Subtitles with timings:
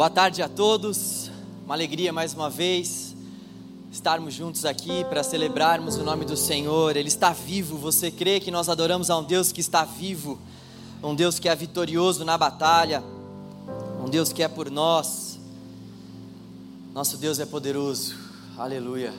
[0.00, 1.30] Boa tarde a todos,
[1.62, 3.14] uma alegria mais uma vez
[3.92, 6.96] estarmos juntos aqui para celebrarmos o nome do Senhor.
[6.96, 7.76] Ele está vivo.
[7.76, 10.40] Você crê que nós adoramos a um Deus que está vivo,
[11.02, 13.04] um Deus que é vitorioso na batalha,
[14.02, 15.38] um Deus que é por nós.
[16.94, 18.16] Nosso Deus é poderoso.
[18.56, 19.12] Aleluia.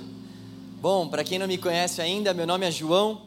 [0.82, 3.22] Bom, para quem não me conhece ainda, meu nome é João.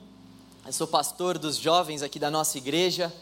[0.67, 3.13] Eu sou pastor dos jovens aqui da nossa igreja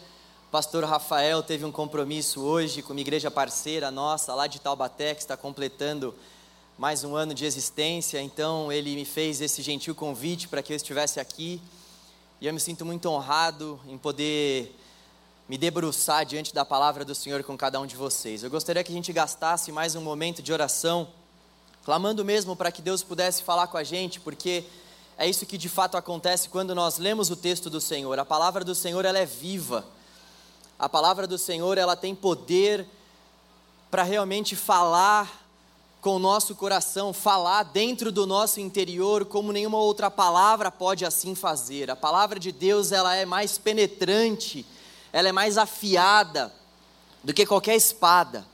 [0.53, 5.23] pastor Rafael teve um compromisso hoje com uma igreja parceira nossa, lá de Taubaté, que
[5.23, 6.15] está completando
[6.77, 8.21] mais um ano de existência.
[8.21, 11.59] Então, ele me fez esse gentil convite para que eu estivesse aqui.
[12.39, 14.79] E eu me sinto muito honrado em poder
[15.49, 18.43] me debruçar diante da palavra do Senhor com cada um de vocês.
[18.43, 21.09] Eu gostaria que a gente gastasse mais um momento de oração,
[21.83, 24.65] clamando mesmo para que Deus pudesse falar com a gente, porque
[25.17, 28.19] é isso que de fato acontece quando nós lemos o texto do Senhor.
[28.19, 29.83] A palavra do Senhor ela é viva
[30.83, 32.85] a palavra do Senhor, ela tem poder
[33.89, 35.47] para realmente falar
[36.01, 41.37] com o nosso coração, falar dentro do nosso interior como nenhuma outra palavra pode assim
[41.37, 41.89] fazer.
[41.89, 44.67] A palavra de Deus, ela é mais penetrante,
[45.13, 46.53] ela é mais afiada
[47.23, 48.45] do que qualquer espada.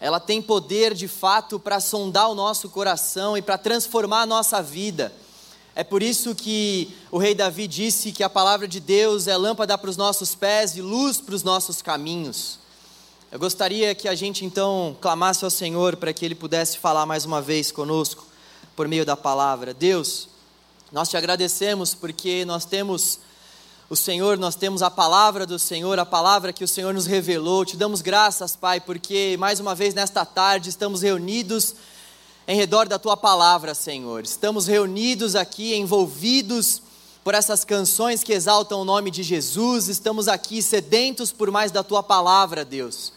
[0.00, 4.60] Ela tem poder de fato para sondar o nosso coração e para transformar a nossa
[4.60, 5.12] vida.
[5.78, 9.76] É por isso que o rei Davi disse que a palavra de Deus é lâmpada
[9.76, 12.58] para os nossos pés e luz para os nossos caminhos.
[13.30, 17.26] Eu gostaria que a gente então clamasse ao Senhor para que Ele pudesse falar mais
[17.26, 18.26] uma vez conosco
[18.74, 19.74] por meio da palavra.
[19.74, 20.30] Deus,
[20.90, 23.18] nós te agradecemos porque nós temos
[23.90, 27.66] o Senhor, nós temos a palavra do Senhor, a palavra que o Senhor nos revelou.
[27.66, 31.74] Te damos graças, Pai, porque mais uma vez nesta tarde estamos reunidos
[32.46, 34.24] em redor da tua palavra, Senhor.
[34.24, 36.80] Estamos reunidos aqui, envolvidos
[37.24, 41.82] por essas canções que exaltam o nome de Jesus, estamos aqui sedentos por mais da
[41.82, 43.12] tua palavra, Deus.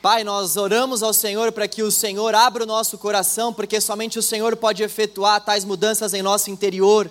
[0.00, 4.16] Pai, nós oramos ao Senhor para que o Senhor abra o nosso coração, porque somente
[4.16, 7.10] o Senhor pode efetuar tais mudanças em nosso interior.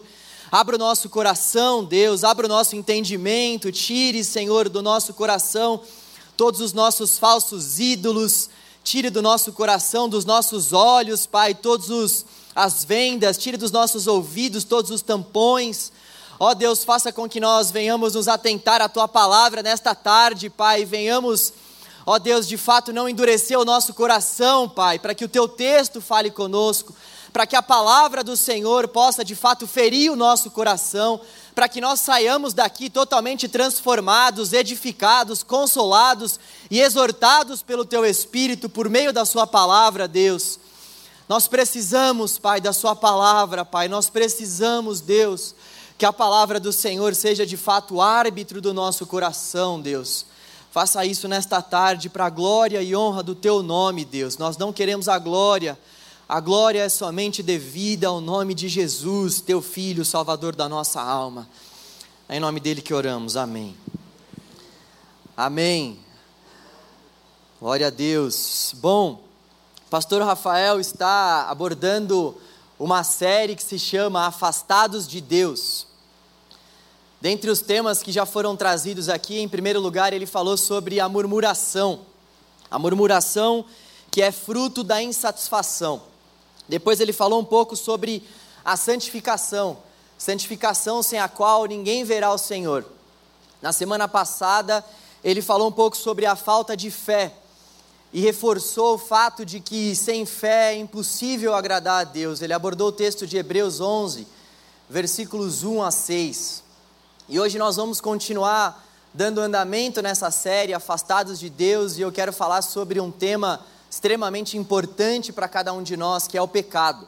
[0.49, 5.81] Abra o nosso coração, Deus, abra o nosso entendimento, tire, Senhor, do nosso coração
[6.37, 8.49] todos os nossos falsos ídolos,
[8.87, 12.25] tire do nosso coração, dos nossos olhos, Pai, todos os
[12.55, 15.91] as vendas, tire dos nossos ouvidos todos os tampões.
[16.39, 20.85] Ó Deus, faça com que nós venhamos nos atentar à tua palavra nesta tarde, Pai,
[20.85, 21.51] venhamos,
[22.05, 25.99] ó Deus, de fato não endurecer o nosso coração, Pai, para que o teu texto
[25.99, 26.95] fale conosco,
[27.33, 31.19] para que a palavra do Senhor possa de fato ferir o nosso coração,
[31.57, 38.87] para que nós saiamos daqui totalmente transformados, edificados, consolados e exortados pelo Teu Espírito por
[38.87, 40.59] meio da Sua palavra, Deus.
[41.27, 45.55] Nós precisamos, Pai, da Sua palavra, Pai, nós precisamos, Deus,
[45.97, 50.27] que a palavra do Senhor seja de fato árbitro do nosso coração, Deus.
[50.69, 54.37] Faça isso nesta tarde para a glória e honra do Teu nome, Deus.
[54.37, 55.75] Nós não queremos a glória
[56.29, 61.47] a glória é somente devida ao nome de Jesus, teu Filho, Salvador da nossa alma.
[62.27, 63.37] É em nome dele que oramos.
[63.37, 63.77] Amém.
[65.37, 65.97] Amém.
[67.61, 68.73] Glória a Deus.
[68.75, 69.23] Bom,
[69.89, 72.35] pastor Rafael está abordando
[72.77, 75.87] uma série que se chama Afastados de Deus.
[77.21, 81.07] Dentre os temas que já foram trazidos aqui, em primeiro lugar, ele falou sobre a
[81.07, 82.01] murmuração.
[82.69, 83.63] A murmuração
[84.11, 86.16] que é fruto da insatisfação.
[86.67, 88.23] Depois ele falou um pouco sobre
[88.63, 89.77] a santificação,
[90.17, 92.85] santificação sem a qual ninguém verá o Senhor.
[93.61, 94.83] Na semana passada,
[95.23, 97.33] ele falou um pouco sobre a falta de fé
[98.13, 102.41] e reforçou o fato de que sem fé é impossível agradar a Deus.
[102.41, 104.27] Ele abordou o texto de Hebreus 11,
[104.89, 106.63] versículos 1 a 6.
[107.29, 112.31] E hoje nós vamos continuar dando andamento nessa série, Afastados de Deus, e eu quero
[112.31, 117.07] falar sobre um tema extremamente importante para cada um de nós, que é o pecado.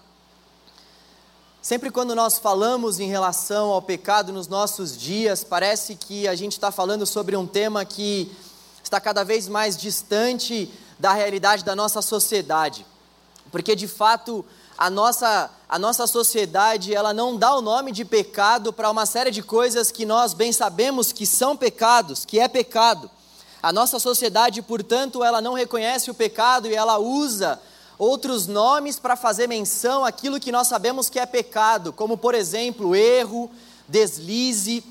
[1.61, 6.53] Sempre quando nós falamos em relação ao pecado nos nossos dias, parece que a gente
[6.53, 8.31] está falando sobre um tema que
[8.81, 12.85] está cada vez mais distante da realidade da nossa sociedade.
[13.51, 14.45] Porque de fato,
[14.77, 19.29] a nossa, a nossa sociedade, ela não dá o nome de pecado para uma série
[19.29, 23.11] de coisas que nós bem sabemos que são pecados, que é pecado.
[23.61, 27.59] A nossa sociedade, portanto, ela não reconhece o pecado e ela usa
[27.97, 32.95] outros nomes para fazer menção àquilo que nós sabemos que é pecado, como por exemplo,
[32.95, 33.51] erro,
[33.87, 34.83] deslize,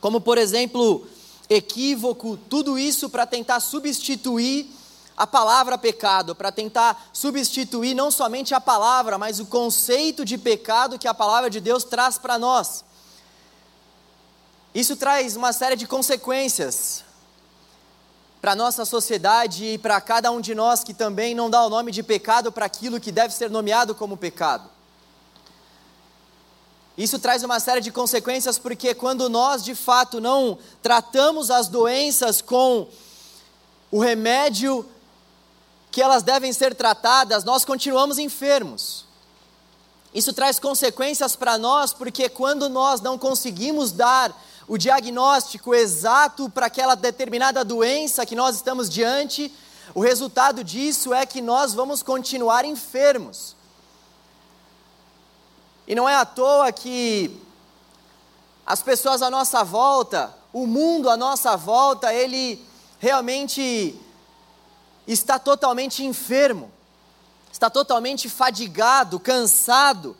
[0.00, 1.06] como por exemplo,
[1.48, 4.68] equívoco, tudo isso para tentar substituir
[5.16, 10.98] a palavra pecado, para tentar substituir não somente a palavra, mas o conceito de pecado
[10.98, 12.84] que a palavra de Deus traz para nós.
[14.74, 17.04] Isso traz uma série de consequências.
[18.42, 21.70] Para a nossa sociedade e para cada um de nós que também não dá o
[21.70, 24.68] nome de pecado para aquilo que deve ser nomeado como pecado.
[26.98, 32.42] Isso traz uma série de consequências porque quando nós de fato não tratamos as doenças
[32.42, 32.88] com
[33.92, 34.84] o remédio
[35.92, 39.04] que elas devem ser tratadas, nós continuamos enfermos.
[40.12, 44.36] Isso traz consequências para nós porque quando nós não conseguimos dar
[44.68, 49.52] o diagnóstico exato para aquela determinada doença que nós estamos diante,
[49.94, 53.56] o resultado disso é que nós vamos continuar enfermos.
[55.86, 57.40] E não é à toa que
[58.64, 62.64] as pessoas à nossa volta, o mundo à nossa volta, ele
[62.98, 63.98] realmente
[65.06, 66.70] está totalmente enfermo,
[67.52, 70.16] está totalmente fadigado, cansado.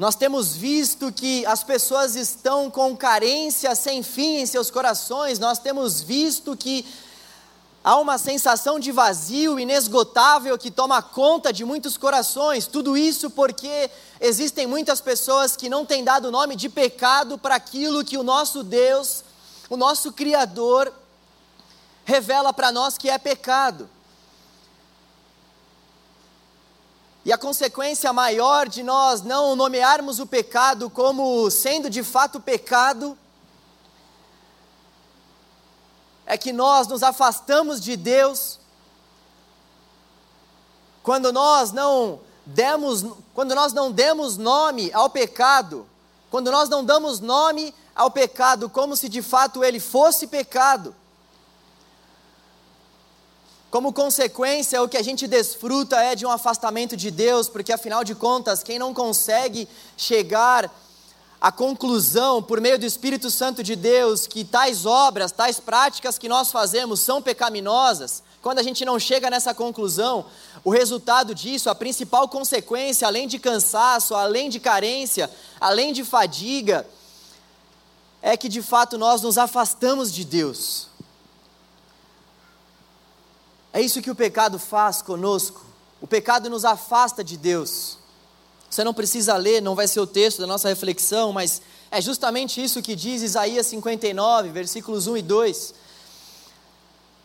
[0.00, 5.58] Nós temos visto que as pessoas estão com carência sem fim em seus corações, nós
[5.58, 6.86] temos visto que
[7.82, 12.66] Há uma sensação de vazio inesgotável que toma conta de muitos corações.
[12.66, 17.54] Tudo isso porque existem muitas pessoas que não têm dado o nome de pecado para
[17.54, 19.24] aquilo que o nosso Deus,
[19.70, 20.92] o nosso Criador,
[22.04, 23.88] revela para nós que é pecado.
[27.24, 33.16] E a consequência maior de nós não nomearmos o pecado como sendo de fato pecado
[36.24, 38.58] é que nós nos afastamos de Deus
[41.02, 45.86] quando nós não demos, quando nós não demos nome ao pecado,
[46.30, 50.94] quando nós não damos nome ao pecado como se de fato ele fosse pecado.
[53.70, 58.02] Como consequência, o que a gente desfruta é de um afastamento de Deus, porque afinal
[58.02, 60.68] de contas, quem não consegue chegar
[61.40, 66.28] a conclusão, por meio do Espírito Santo de Deus, que tais obras, tais práticas que
[66.28, 70.26] nós fazemos são pecaminosas, quando a gente não chega nessa conclusão,
[70.64, 75.30] o resultado disso, a principal consequência, além de cansaço, além de carência,
[75.60, 76.86] além de fadiga,
[78.20, 80.89] é que de fato nós nos afastamos de Deus.
[83.72, 85.64] É isso que o pecado faz conosco.
[86.00, 87.98] O pecado nos afasta de Deus.
[88.68, 92.62] Você não precisa ler, não vai ser o texto da nossa reflexão, mas é justamente
[92.62, 95.74] isso que diz Isaías 59, versículos 1 e 2.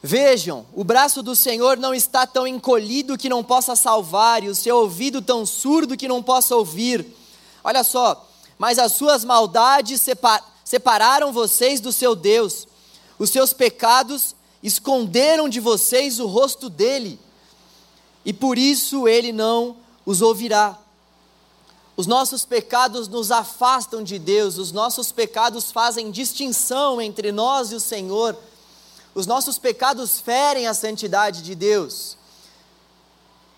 [0.01, 4.56] Vejam, o braço do Senhor não está tão encolhido que não possa salvar, e o
[4.56, 7.06] seu ouvido tão surdo que não possa ouvir.
[7.63, 8.27] Olha só,
[8.57, 10.03] mas as suas maldades
[10.63, 12.68] separaram vocês do seu Deus,
[13.18, 17.19] os seus pecados esconderam de vocês o rosto dele,
[18.25, 20.79] e por isso ele não os ouvirá.
[21.95, 27.75] Os nossos pecados nos afastam de Deus, os nossos pecados fazem distinção entre nós e
[27.75, 28.35] o Senhor,
[29.13, 32.18] os nossos pecados ferem a santidade de Deus.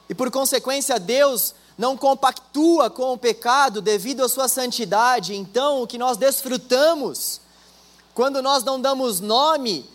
[0.09, 5.35] E por consequência, Deus não compactua com o pecado devido à sua santidade.
[5.35, 7.41] Então, o que nós desfrutamos,
[8.13, 9.89] quando nós não damos nome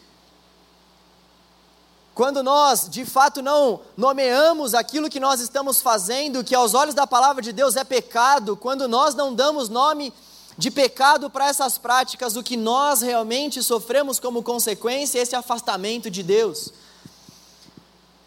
[2.15, 7.07] quando nós de fato não nomeamos aquilo que nós estamos fazendo, que aos olhos da
[7.07, 10.13] palavra de Deus é pecado, quando nós não damos nome
[10.59, 16.11] de pecado para essas práticas, o que nós realmente sofremos como consequência é esse afastamento
[16.11, 16.71] de Deus,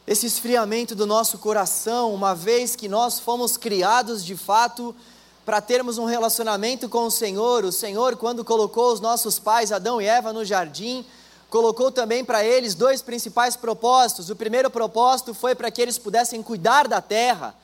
[0.07, 4.95] esse esfriamento do nosso coração, uma vez que nós fomos criados de fato
[5.45, 7.63] para termos um relacionamento com o Senhor.
[7.63, 11.05] O Senhor, quando colocou os nossos pais, Adão e Eva, no jardim,
[11.55, 14.29] colocou também para eles dois principais propósitos.
[14.29, 17.55] O primeiro propósito foi para que eles pudessem cuidar da terra,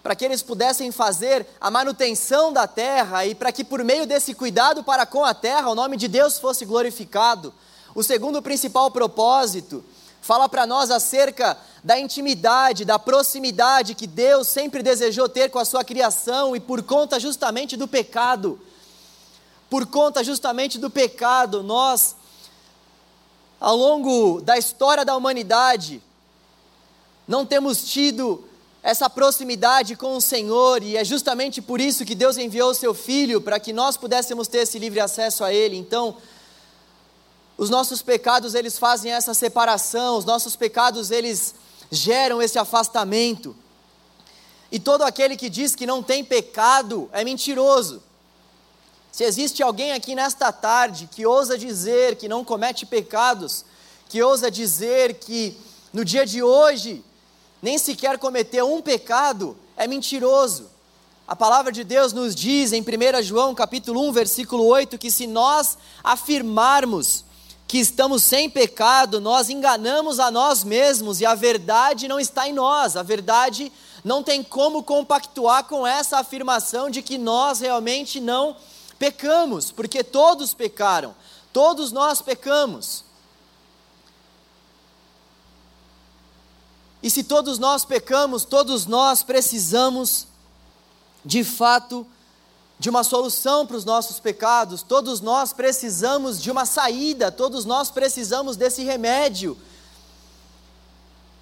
[0.00, 4.32] para que eles pudessem fazer a manutenção da terra e para que por meio desse
[4.32, 7.52] cuidado para com a terra o nome de Deus fosse glorificado.
[7.96, 9.84] O segundo principal propósito
[10.22, 15.64] fala para nós acerca da intimidade, da proximidade que Deus sempre desejou ter com a
[15.64, 18.56] sua criação e por conta justamente do pecado.
[19.68, 22.14] Por conta justamente do pecado, nós
[23.60, 26.02] ao longo da história da humanidade,
[27.26, 28.44] não temos tido
[28.82, 32.94] essa proximidade com o Senhor, e é justamente por isso que Deus enviou o seu
[32.94, 35.76] Filho, para que nós pudéssemos ter esse livre acesso a Ele.
[35.76, 36.16] Então,
[37.56, 41.54] os nossos pecados, eles fazem essa separação, os nossos pecados, eles
[41.90, 43.54] geram esse afastamento.
[44.70, 48.02] E todo aquele que diz que não tem pecado é mentiroso.
[49.10, 53.64] Se existe alguém aqui nesta tarde que ousa dizer que não comete pecados,
[54.08, 55.56] que ousa dizer que
[55.92, 57.04] no dia de hoje
[57.60, 60.70] nem sequer cometeu um pecado, é mentiroso.
[61.26, 65.26] A palavra de Deus nos diz em 1 João capítulo 1, versículo 8, que se
[65.26, 67.24] nós afirmarmos
[67.66, 72.54] que estamos sem pecado, nós enganamos a nós mesmos e a verdade não está em
[72.54, 72.96] nós.
[72.96, 73.70] A verdade
[74.02, 78.77] não tem como compactuar com essa afirmação de que nós realmente não pecamos,
[79.70, 81.14] porque todos pecaram,
[81.52, 83.04] todos nós pecamos.
[87.02, 90.26] E se todos nós pecamos, todos nós precisamos,
[91.24, 92.06] de fato,
[92.78, 97.90] de uma solução para os nossos pecados, todos nós precisamos de uma saída, todos nós
[97.90, 99.56] precisamos desse remédio,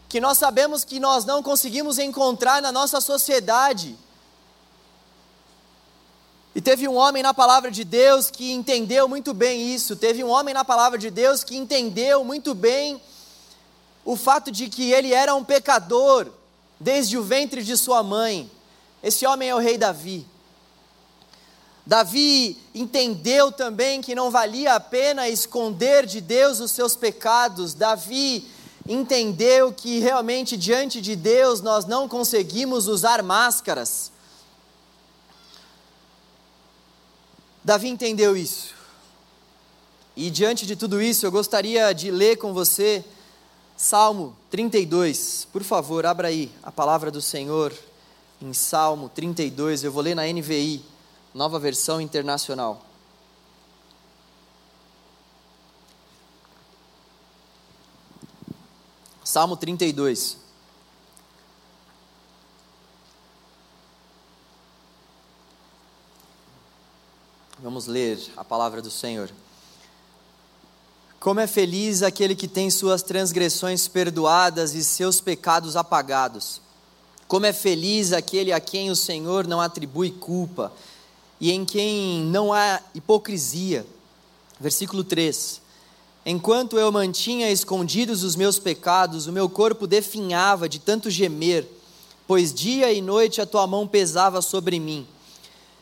[0.08, 3.98] que nós sabemos que nós não conseguimos encontrar na nossa sociedade.
[6.56, 10.30] E teve um homem na palavra de Deus que entendeu muito bem isso, teve um
[10.30, 12.98] homem na palavra de Deus que entendeu muito bem
[14.06, 16.28] o fato de que ele era um pecador
[16.80, 18.50] desde o ventre de sua mãe.
[19.02, 20.26] Esse homem é o rei Davi.
[21.84, 27.74] Davi entendeu também que não valia a pena esconder de Deus os seus pecados.
[27.74, 28.48] Davi
[28.88, 34.15] entendeu que realmente diante de Deus nós não conseguimos usar máscaras.
[37.66, 38.76] Davi entendeu isso.
[40.14, 43.04] E diante de tudo isso, eu gostaria de ler com você
[43.76, 45.48] Salmo 32.
[45.52, 47.74] Por favor, abra aí a palavra do Senhor
[48.40, 49.82] em Salmo 32.
[49.82, 50.80] Eu vou ler na NVI
[51.34, 52.80] nova versão internacional.
[59.24, 60.45] Salmo 32.
[67.58, 69.30] Vamos ler a palavra do Senhor.
[71.18, 76.60] Como é feliz aquele que tem suas transgressões perdoadas e seus pecados apagados.
[77.26, 80.70] Como é feliz aquele a quem o Senhor não atribui culpa
[81.40, 83.86] e em quem não há hipocrisia.
[84.60, 85.62] Versículo 3:
[86.26, 91.66] Enquanto eu mantinha escondidos os meus pecados, o meu corpo definhava de tanto gemer,
[92.26, 95.06] pois dia e noite a tua mão pesava sobre mim.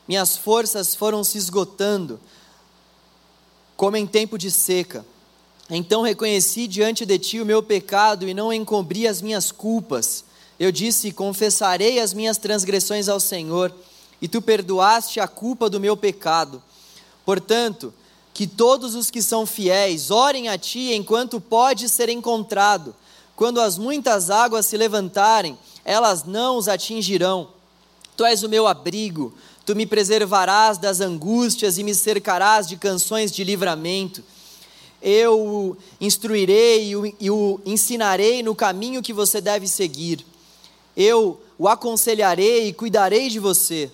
[0.06, 2.20] Minhas forças foram se esgotando,
[3.76, 5.04] como em tempo de seca.
[5.70, 10.25] Então reconheci diante de ti o meu pecado e não encobri as minhas culpas.
[10.58, 13.75] Eu disse: Confessarei as minhas transgressões ao Senhor
[14.20, 16.62] e tu perdoaste a culpa do meu pecado.
[17.25, 17.92] Portanto,
[18.34, 22.94] que todos os que são fiéis orem a ti enquanto pode ser encontrado.
[23.37, 27.49] Quando as muitas águas se levantarem, elas não os atingirão.
[28.16, 29.32] Tu és o meu abrigo,
[29.64, 34.23] tu me preservarás das angústias e me cercarás de canções de livramento.
[35.00, 40.25] Eu o instruirei e o ensinarei no caminho que você deve seguir.
[40.97, 43.90] Eu o aconselharei e cuidarei de você.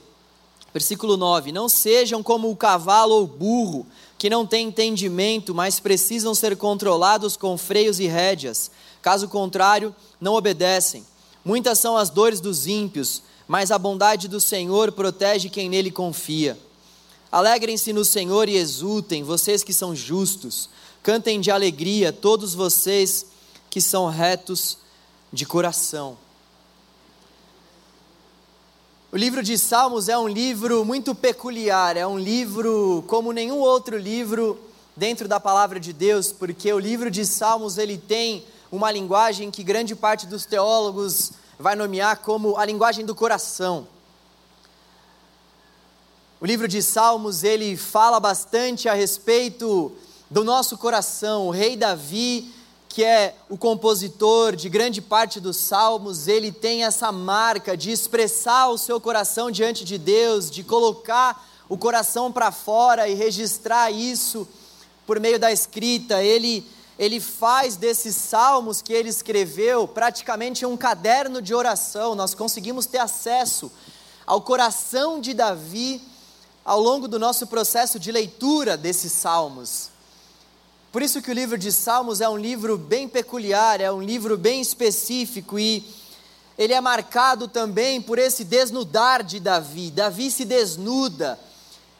[0.72, 3.86] Versículo 9: Não sejam como o cavalo ou o burro,
[4.16, 8.70] que não têm entendimento, mas precisam ser controlados com freios e rédeas.
[9.02, 11.04] Caso contrário, não obedecem.
[11.44, 16.56] Muitas são as dores dos ímpios, mas a bondade do Senhor protege quem nele confia.
[17.32, 20.70] Alegrem-se no Senhor e exultem, vocês que são justos.
[21.02, 23.26] Cantem de alegria, todos vocês
[23.68, 24.78] que são retos
[25.32, 26.16] de coração.
[29.10, 33.98] O livro de Salmos é um livro muito peculiar, é um livro como nenhum outro
[33.98, 34.60] livro
[34.96, 39.64] dentro da palavra de Deus, porque o livro de Salmos ele tem uma linguagem que
[39.64, 43.86] grande parte dos teólogos vai nomear como a linguagem do coração.
[46.40, 49.92] O livro de Salmos ele fala bastante a respeito
[50.30, 51.48] do nosso coração.
[51.48, 52.52] O rei Davi
[52.90, 58.66] que é o compositor de grande parte dos salmos, ele tem essa marca de expressar
[58.66, 64.46] o seu coração diante de Deus, de colocar o coração para fora e registrar isso
[65.06, 66.20] por meio da escrita.
[66.20, 66.66] Ele
[67.00, 72.14] ele faz desses salmos que ele escreveu praticamente um caderno de oração.
[72.14, 73.72] Nós conseguimos ter acesso
[74.26, 76.02] ao coração de Davi
[76.62, 79.88] ao longo do nosso processo de leitura desses salmos.
[80.92, 84.36] Por isso que o livro de Salmos é um livro bem peculiar, é um livro
[84.36, 85.82] bem específico e
[86.58, 89.90] ele é marcado também por esse desnudar de Davi.
[89.90, 91.38] Davi se desnuda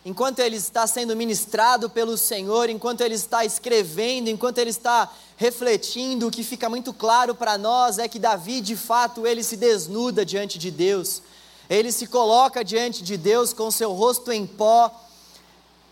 [0.05, 6.27] enquanto ele está sendo ministrado pelo Senhor, enquanto ele está escrevendo, enquanto ele está refletindo,
[6.27, 10.25] o que fica muito claro para nós é que Davi, de fato, ele se desnuda
[10.25, 11.23] diante de Deus.
[11.69, 14.91] Ele se coloca diante de Deus com seu rosto em pó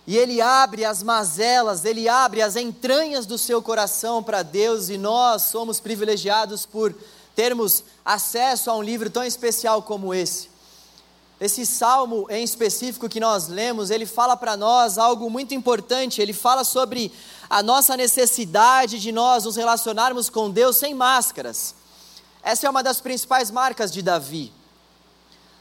[0.09, 4.97] e ele abre as mazelas, ele abre as entranhas do seu coração para Deus, e
[4.97, 6.95] nós somos privilegiados por
[7.37, 10.49] termos acesso a um livro tão especial como esse.
[11.41, 16.21] Esse salmo em específico que nós lemos, ele fala para nós algo muito importante.
[16.21, 17.13] Ele fala sobre
[17.49, 21.77] a nossa necessidade de nós nos relacionarmos com Deus sem máscaras.
[22.43, 24.53] Essa é uma das principais marcas de Davi.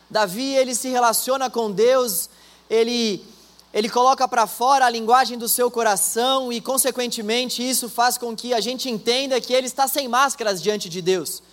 [0.10, 2.30] Davi, ele se relaciona com Deus,
[2.70, 3.24] ele
[3.74, 8.54] ele coloca para fora a linguagem do seu coração e consequentemente isso faz com que
[8.54, 11.44] a gente entenda que ele está sem máscaras diante de Deus.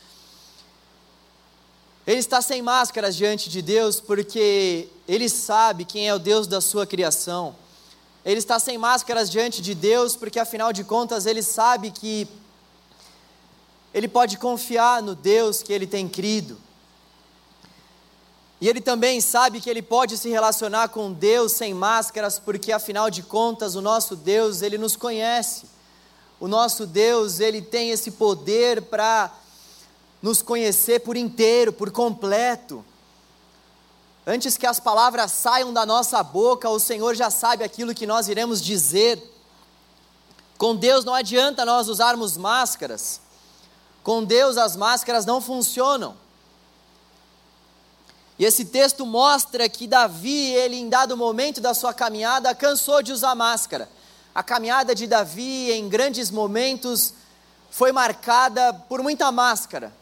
[2.06, 6.60] Ele está sem máscaras diante de Deus porque ele sabe quem é o Deus da
[6.60, 7.56] sua criação.
[8.24, 12.28] Ele está sem máscaras diante de Deus porque, afinal de contas, ele sabe que
[13.92, 16.58] ele pode confiar no Deus que ele tem crido.
[18.60, 23.10] E ele também sabe que ele pode se relacionar com Deus sem máscaras, porque afinal
[23.10, 25.66] de contas o nosso Deus, ele nos conhece.
[26.40, 29.30] O nosso Deus, ele tem esse poder para
[30.24, 32.82] nos conhecer por inteiro, por completo.
[34.26, 38.26] Antes que as palavras saiam da nossa boca, o Senhor já sabe aquilo que nós
[38.26, 39.22] iremos dizer.
[40.56, 43.20] Com Deus não adianta nós usarmos máscaras.
[44.02, 46.16] Com Deus as máscaras não funcionam.
[48.38, 53.12] E esse texto mostra que Davi, ele em dado momento da sua caminhada, cansou de
[53.12, 53.90] usar máscara.
[54.34, 57.12] A caminhada de Davi, em grandes momentos,
[57.70, 59.92] foi marcada por muita máscara.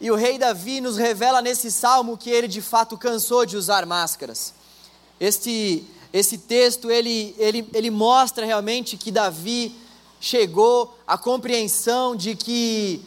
[0.00, 3.84] E o rei Davi nos revela nesse salmo que ele de fato cansou de usar
[3.84, 4.54] máscaras.
[5.18, 9.74] Este, esse texto ele, ele, ele mostra realmente que Davi
[10.20, 13.02] chegou à compreensão de que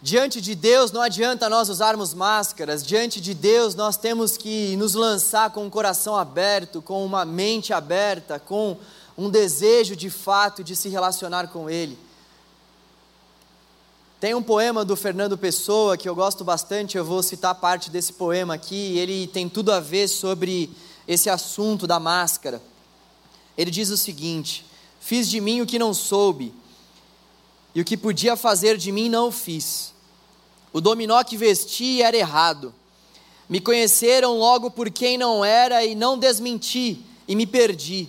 [0.00, 4.94] diante de Deus não adianta nós usarmos máscaras, diante de Deus nós temos que nos
[4.94, 8.76] lançar com o um coração aberto, com uma mente aberta, com
[9.18, 11.98] um desejo de fato de se relacionar com Ele.
[14.20, 18.12] Tem um poema do Fernando Pessoa que eu gosto bastante, eu vou citar parte desse
[18.12, 20.68] poema aqui, ele tem tudo a ver sobre
[21.08, 22.60] esse assunto da máscara.
[23.56, 24.66] Ele diz o seguinte:
[25.00, 26.52] Fiz de mim o que não soube,
[27.74, 29.94] e o que podia fazer de mim não o fiz.
[30.70, 32.74] O dominó que vesti era errado.
[33.48, 38.06] Me conheceram logo por quem não era e não desmenti, e me perdi.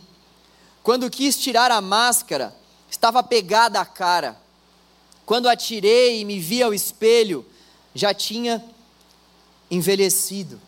[0.83, 2.53] Quando quis tirar a máscara,
[2.89, 4.40] estava pegada a cara
[5.31, 7.45] quando atirei e me vi ao espelho,
[7.95, 8.61] já tinha
[9.71, 10.59] envelhecido.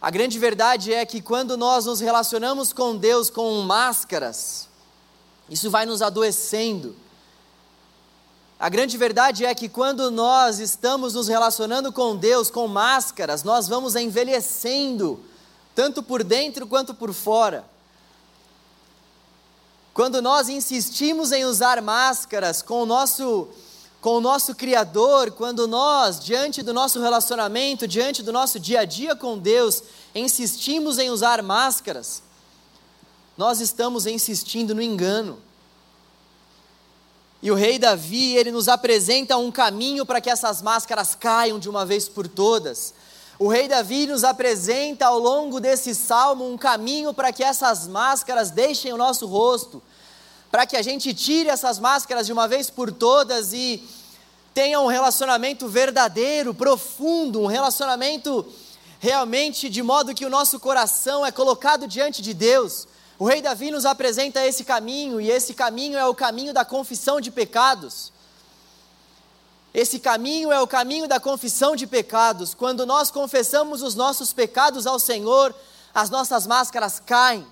[0.00, 4.66] A grande verdade é que quando nós nos relacionamos com Deus com máscaras,
[5.50, 6.96] isso vai nos adoecendo.
[8.58, 13.68] A grande verdade é que quando nós estamos nos relacionando com Deus com máscaras, nós
[13.68, 15.22] vamos envelhecendo,
[15.74, 17.70] tanto por dentro quanto por fora.
[19.94, 23.48] Quando nós insistimos em usar máscaras com o nosso
[24.00, 28.84] com o nosso criador, quando nós, diante do nosso relacionamento, diante do nosso dia a
[28.84, 29.80] dia com Deus,
[30.12, 32.20] insistimos em usar máscaras,
[33.38, 35.38] nós estamos insistindo no engano.
[37.40, 41.68] E o rei Davi, ele nos apresenta um caminho para que essas máscaras caiam de
[41.68, 42.92] uma vez por todas.
[43.38, 48.50] O rei Davi nos apresenta ao longo desse salmo um caminho para que essas máscaras
[48.50, 49.82] deixem o nosso rosto,
[50.50, 53.82] para que a gente tire essas máscaras de uma vez por todas e
[54.52, 58.44] tenha um relacionamento verdadeiro, profundo, um relacionamento
[59.00, 62.86] realmente de modo que o nosso coração é colocado diante de Deus.
[63.18, 67.20] O rei Davi nos apresenta esse caminho, e esse caminho é o caminho da confissão
[67.20, 68.11] de pecados.
[69.74, 72.52] Esse caminho é o caminho da confissão de pecados.
[72.52, 75.54] Quando nós confessamos os nossos pecados ao Senhor,
[75.94, 77.46] as nossas máscaras caem.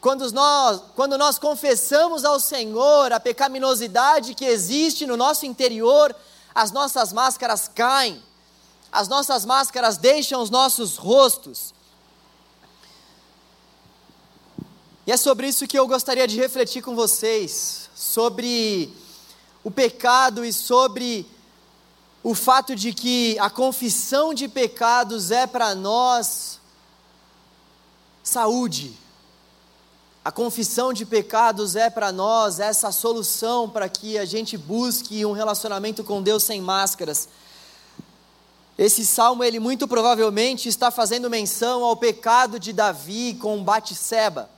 [0.00, 6.14] Quando nós, quando nós confessamos ao Senhor a pecaminosidade que existe no nosso interior,
[6.54, 8.20] as nossas máscaras caem,
[8.90, 11.72] as nossas máscaras deixam os nossos rostos.
[15.06, 18.92] E é sobre isso que eu gostaria de refletir com vocês, sobre
[19.62, 21.26] o pecado e sobre
[22.22, 26.60] o fato de que a confissão de pecados é para nós
[28.22, 28.96] saúde.
[30.22, 35.32] A confissão de pecados é para nós essa solução para que a gente busque um
[35.32, 37.28] relacionamento com Deus sem máscaras.
[38.76, 44.48] Esse salmo ele muito provavelmente está fazendo menção ao pecado de Davi com Batseba.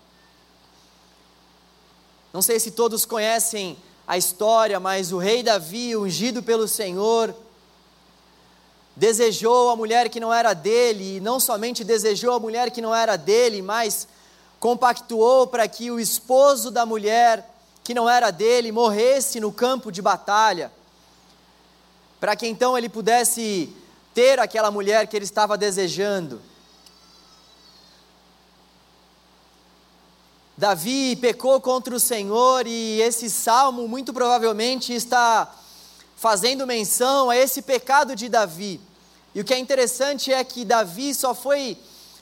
[2.33, 3.77] Não sei se todos conhecem
[4.13, 7.35] a história, mas o rei Davi, ungido pelo Senhor,
[8.95, 12.95] desejou a mulher que não era dele, e não somente desejou a mulher que não
[12.95, 14.07] era dele, mas
[14.61, 17.49] compactuou para que o esposo da mulher
[17.83, 20.71] que não era dele morresse no campo de batalha,
[22.21, 23.75] para que então ele pudesse
[24.13, 26.39] ter aquela mulher que ele estava desejando.
[30.57, 35.53] Davi pecou contra o Senhor e esse salmo muito provavelmente está
[36.15, 38.81] fazendo menção a esse pecado de Davi.
[39.35, 41.79] E o que é interessante é que Davi só foi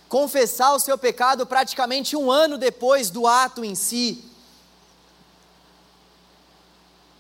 [0.09, 4.25] confessar o seu pecado praticamente um ano depois do ato em si.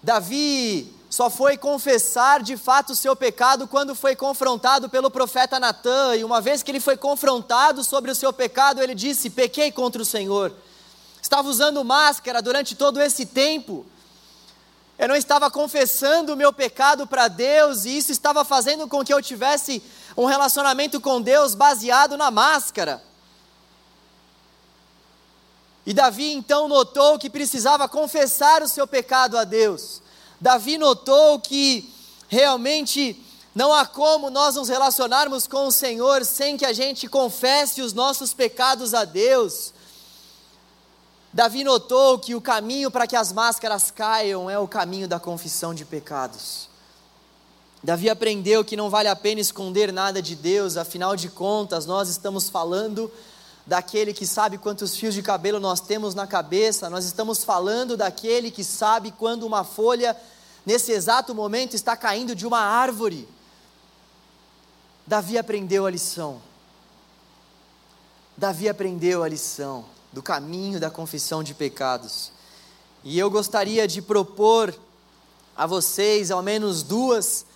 [0.02, 6.14] Davi só foi confessar de fato o seu pecado quando foi confrontado pelo profeta Natã,
[6.14, 10.00] e uma vez que ele foi confrontado sobre o seu pecado, ele disse: Pequei contra
[10.00, 10.54] o Senhor.
[11.30, 13.86] Estava usando máscara durante todo esse tempo.
[14.98, 19.14] Eu não estava confessando o meu pecado para Deus, e isso estava fazendo com que
[19.14, 19.80] eu tivesse
[20.16, 23.00] um relacionamento com Deus baseado na máscara.
[25.86, 30.02] E Davi então notou que precisava confessar o seu pecado a Deus.
[30.40, 31.94] Davi notou que
[32.26, 37.80] realmente não há como nós nos relacionarmos com o Senhor sem que a gente confesse
[37.80, 39.72] os nossos pecados a Deus.
[41.32, 45.72] Davi notou que o caminho para que as máscaras caiam é o caminho da confissão
[45.72, 46.68] de pecados.
[47.82, 52.08] Davi aprendeu que não vale a pena esconder nada de Deus, afinal de contas, nós
[52.08, 53.10] estamos falando
[53.64, 58.50] daquele que sabe quantos fios de cabelo nós temos na cabeça, nós estamos falando daquele
[58.50, 60.16] que sabe quando uma folha,
[60.66, 63.28] nesse exato momento, está caindo de uma árvore.
[65.06, 66.42] Davi aprendeu a lição.
[68.36, 72.32] Davi aprendeu a lição do caminho da confissão de pecados.
[73.04, 74.74] E eu gostaria de propor
[75.56, 77.46] a vocês ao menos duas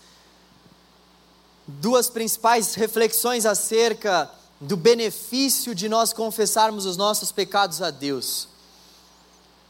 [1.67, 8.49] duas principais reflexões acerca do benefício de nós confessarmos os nossos pecados a Deus.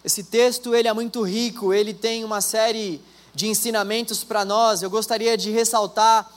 [0.05, 3.01] Esse texto ele é muito rico, ele tem uma série
[3.35, 4.83] de ensinamentos para nós.
[4.83, 6.31] Eu gostaria de ressaltar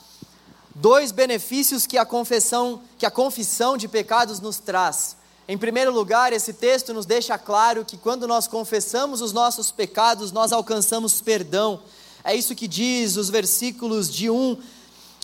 [0.74, 5.17] dois benefícios que a confissão, que a confissão de pecados nos traz.
[5.50, 10.30] Em primeiro lugar, esse texto nos deixa claro que quando nós confessamos os nossos pecados,
[10.30, 11.80] nós alcançamos perdão.
[12.22, 14.58] É isso que diz os versículos de 1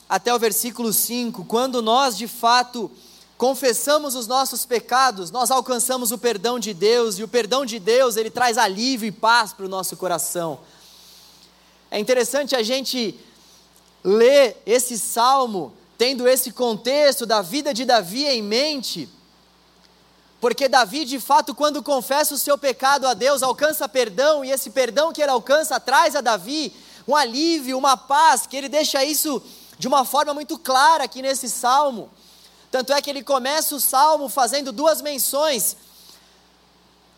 [0.09, 1.45] até o versículo 5.
[1.45, 2.91] Quando nós de fato
[3.37, 8.17] confessamos os nossos pecados, nós alcançamos o perdão de Deus, e o perdão de Deus,
[8.17, 10.59] ele traz alívio e paz para o nosso coração.
[11.91, 13.15] É interessante a gente
[14.03, 19.07] ler esse salmo tendo esse contexto da vida de Davi em mente,
[20.45, 24.69] porque Davi, de fato, quando confessa o seu pecado a Deus, alcança perdão, e esse
[24.69, 26.71] perdão que ele alcança traz a Davi
[27.09, 29.43] um alívio, uma paz, que ele deixa isso
[29.79, 32.11] de uma forma muito clara aqui nesse salmo.
[32.71, 35.79] Tanto é que ele começa o salmo fazendo duas menções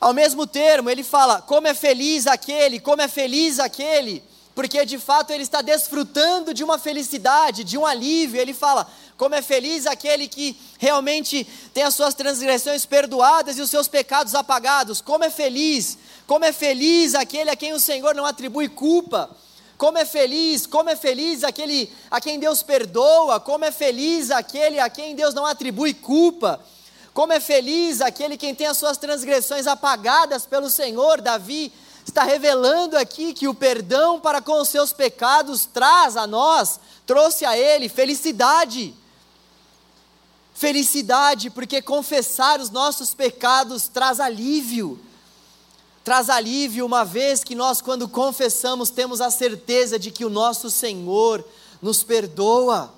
[0.01, 0.89] ao mesmo termo.
[0.89, 4.23] Ele fala: como é feliz aquele, como é feliz aquele,
[4.55, 8.41] porque de fato ele está desfrutando de uma felicidade, de um alívio.
[8.41, 8.87] Ele fala:
[9.17, 14.35] como é feliz aquele que realmente tem as suas transgressões perdoadas e os seus pecados
[14.35, 15.01] apagados.
[15.01, 19.31] Como é feliz, como é feliz aquele a quem o Senhor não atribui culpa.
[19.79, 24.79] Como é feliz, como é feliz aquele a quem Deus perdoa, como é feliz aquele
[24.79, 26.61] a quem Deus não atribui culpa.
[27.15, 31.23] Como é feliz aquele quem tem as suas transgressões apagadas pelo Senhor.
[31.23, 31.73] Davi
[32.05, 37.47] está revelando aqui que o perdão para com os seus pecados traz a nós, trouxe
[37.47, 38.95] a ele felicidade.
[40.57, 44.99] Felicidade, porque confessar os nossos pecados traz alívio
[46.07, 50.71] traz alívio, uma vez que nós, quando confessamos, temos a certeza de que o nosso
[50.71, 51.45] Senhor
[51.83, 52.95] nos perdoa,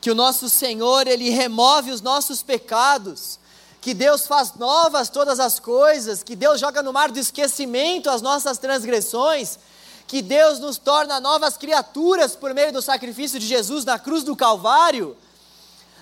[0.00, 3.38] que o nosso Senhor, Ele remove os nossos pecados,
[3.78, 8.22] que Deus faz novas todas as coisas, que Deus joga no mar do esquecimento as
[8.22, 9.58] nossas transgressões,
[10.06, 14.34] que Deus nos torna novas criaturas por meio do sacrifício de Jesus na cruz do
[14.34, 15.14] Calvário.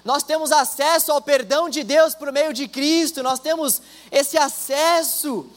[0.07, 5.51] Nós temos acesso ao perdão de Deus por meio de Cristo, nós temos esse acesso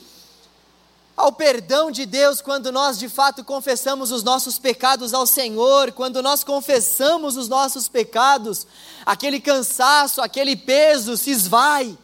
[1.16, 6.24] ao perdão de Deus quando nós de fato confessamos os nossos pecados ao Senhor, quando
[6.24, 8.66] nós confessamos os nossos pecados,
[9.06, 11.96] aquele cansaço, aquele peso se esvai.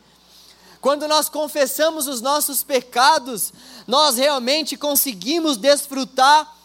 [0.79, 3.51] Quando nós confessamos os nossos pecados,
[3.87, 6.55] nós realmente conseguimos desfrutar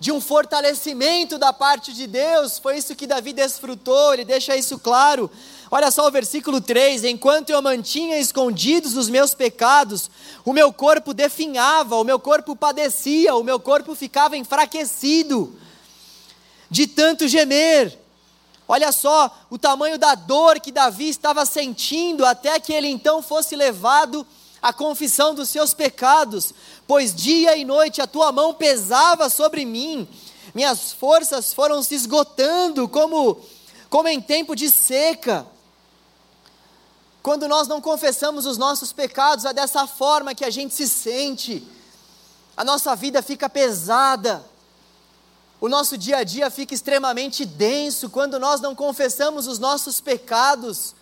[0.00, 2.58] de um fortalecimento da parte de Deus.
[2.58, 5.30] Foi isso que Davi desfrutou, ele deixa isso claro
[5.72, 10.10] Olha só o versículo 3: Enquanto eu mantinha escondidos os meus pecados,
[10.44, 15.56] o meu corpo definhava, o meu corpo padecia, o meu corpo ficava enfraquecido,
[16.68, 17.96] de tanto gemer.
[18.66, 23.54] Olha só o tamanho da dor que Davi estava sentindo, até que ele então fosse
[23.54, 24.26] levado
[24.62, 26.52] à confissão dos seus pecados,
[26.86, 30.08] pois dia e noite a tua mão pesava sobre mim,
[30.54, 33.40] minhas forças foram se esgotando como
[33.90, 35.44] como em tempo de seca.
[37.22, 41.66] Quando nós não confessamos os nossos pecados, é dessa forma que a gente se sente,
[42.56, 44.42] a nossa vida fica pesada,
[45.60, 50.94] o nosso dia a dia fica extremamente denso quando nós não confessamos os nossos pecados.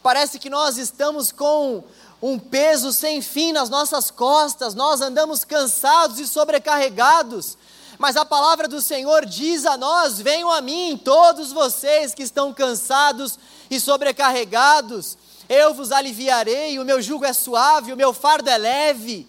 [0.00, 1.82] Parece que nós estamos com
[2.20, 7.56] um peso sem fim nas nossas costas, nós andamos cansados e sobrecarregados.
[7.98, 12.52] Mas a palavra do Senhor diz a nós: venham a mim, todos vocês que estão
[12.52, 13.38] cansados
[13.70, 15.16] e sobrecarregados,
[15.48, 19.26] eu vos aliviarei, o meu jugo é suave, o meu fardo é leve.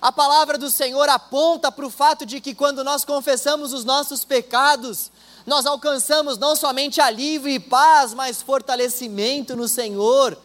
[0.00, 4.24] A palavra do Senhor aponta para o fato de que quando nós confessamos os nossos
[4.24, 5.10] pecados,
[5.44, 10.38] nós alcançamos não somente alívio e paz, mas fortalecimento no Senhor.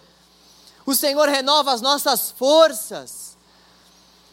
[0.86, 3.38] O Senhor renova as nossas forças.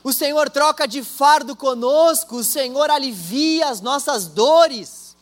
[0.02, 5.16] O Senhor troca de fardo conosco, o Senhor alivia as nossas dores.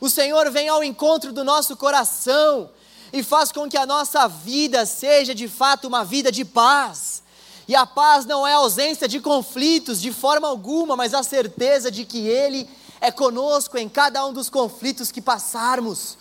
[0.00, 2.70] O Senhor vem ao encontro do nosso coração
[3.12, 7.24] e faz com que a nossa vida seja de fato uma vida de paz
[7.66, 11.90] e a paz não é a ausência de conflitos de forma alguma, mas a certeza
[11.90, 12.68] de que Ele
[13.00, 16.18] é conosco em cada um dos conflitos que passarmos.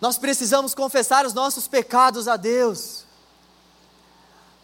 [0.00, 3.04] Nós precisamos confessar os nossos pecados a Deus.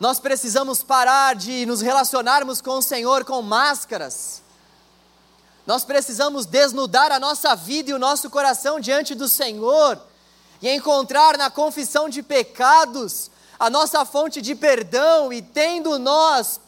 [0.01, 4.43] Nós precisamos parar de nos relacionarmos com o Senhor com máscaras.
[5.67, 10.01] Nós precisamos desnudar a nossa vida e o nosso coração diante do Senhor
[10.63, 16.61] e encontrar na confissão de pecados a nossa fonte de perdão, e tendo nós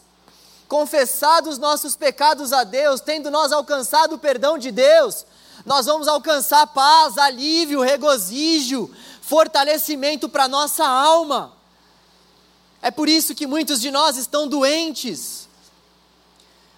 [0.67, 5.25] confessado os nossos pecados a Deus, tendo nós alcançado o perdão de Deus,
[5.65, 8.89] nós vamos alcançar paz, alívio, regozijo,
[9.21, 11.53] fortalecimento para nossa alma.
[12.81, 15.47] É por isso que muitos de nós estão doentes.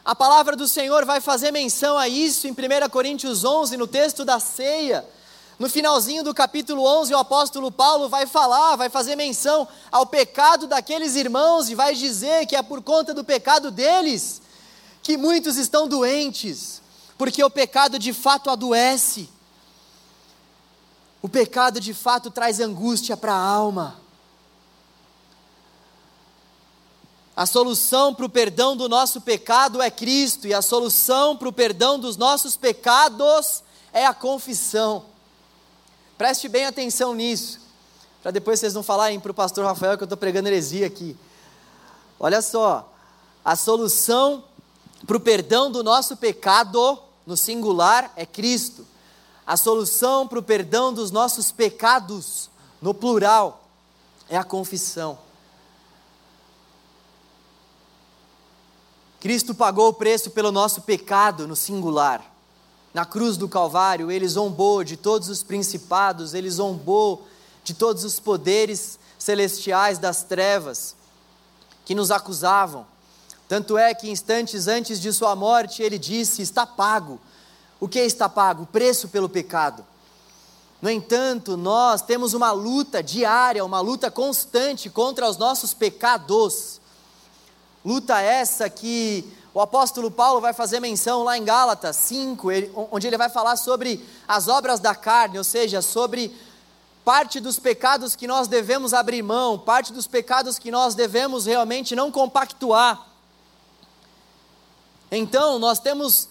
[0.04, 4.26] A palavra do Senhor vai fazer menção a isso em 1 Coríntios 11, no texto
[4.26, 5.06] da ceia.
[5.60, 10.66] No finalzinho do capítulo 11, o apóstolo Paulo vai falar, vai fazer menção ao pecado
[10.66, 14.42] daqueles irmãos e vai dizer que é por conta do pecado deles
[15.04, 16.81] que muitos estão doentes,
[17.22, 19.30] porque o pecado de fato adoece.
[21.22, 24.00] O pecado de fato traz angústia para a alma.
[27.36, 31.54] A solução para o perdão do nosso pecado é Cristo, e a solução para o
[31.54, 33.62] perdão dos nossos pecados
[33.94, 35.06] é a confissão.
[36.18, 37.60] Preste bem atenção nisso,
[38.24, 41.16] para depois vocês não falarem para o pastor Rafael que eu estou pregando heresia aqui.
[42.20, 42.92] Olha só,
[43.46, 44.44] a solução
[45.06, 48.86] para o perdão do nosso pecado, no singular, é Cristo.
[49.46, 52.50] A solução para o perdão dos nossos pecados,
[52.82, 53.64] no plural,
[54.30, 55.18] é a confissão.
[59.20, 62.26] Cristo pagou o preço pelo nosso pecado, no singular.
[62.94, 67.28] Na cruz do Calvário, ele zombou de todos os principados, ele zombou
[67.64, 70.96] de todos os poderes celestiais das trevas
[71.86, 72.86] que nos acusavam.
[73.52, 77.20] Tanto é que instantes antes de sua morte, ele disse: Está pago.
[77.82, 78.64] O que está pago?
[78.64, 79.86] O preço pelo pecado.
[80.82, 86.80] No entanto, nós temos uma luta diária, uma luta constante contra os nossos pecados.
[87.84, 92.48] Luta essa que o apóstolo Paulo vai fazer menção lá em Gálatas 5,
[92.90, 96.34] onde ele vai falar sobre as obras da carne, ou seja, sobre
[97.04, 101.98] parte dos pecados que nós devemos abrir mão, parte dos pecados que nós devemos realmente
[101.98, 103.11] não compactuar.
[105.12, 106.30] Então, nós temos